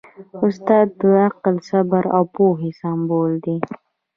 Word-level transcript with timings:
استاد 0.45 0.87
د 0.99 1.01
عقل، 1.25 1.55
صبر 1.69 2.03
او 2.15 2.23
پوهې 2.35 2.69
سمبول 2.81 3.31
دی. 3.45 3.57